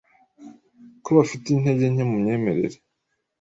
ko 1.03 1.09
bafite 1.17 1.45
intege 1.49 1.85
nke 1.93 2.03
mu 2.09 2.17
myemerere, 2.23 2.77